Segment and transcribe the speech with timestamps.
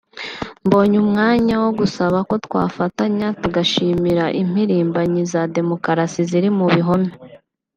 [0.65, 7.11] Mboneyemo umwanya wo gusaba ko twafatanya tugashimira impirimbanyi za demokarasi ziri mu bihome